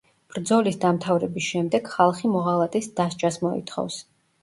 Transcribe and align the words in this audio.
ბრძოლის 0.35 0.79
დამთავრების 0.85 1.47
შემდეგ, 1.51 1.93
ხალხი 1.99 2.35
მოღალატის 2.39 2.93
დასჯას 3.01 3.43
მოითხოვს. 3.49 4.05